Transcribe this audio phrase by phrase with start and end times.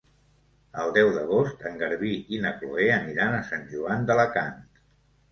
[0.83, 4.57] El deu d'agost en Garbí i na Chloé aniran a Sant Joan d'Alacant.